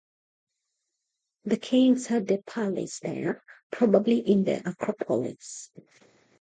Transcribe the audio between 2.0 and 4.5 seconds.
had their palace there, probably in